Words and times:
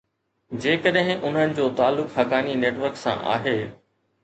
جيڪڏهن 0.63 1.21
انهن 1.29 1.53
جو 1.61 1.67
تعلق 1.81 2.17
حقاني 2.23 2.57
نيٽ 2.65 2.83
ورڪ 2.87 3.01
سان 3.05 3.25
آهي. 3.37 3.57